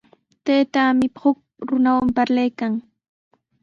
[0.45, 2.73] Taytaami huk runawan parlaykan.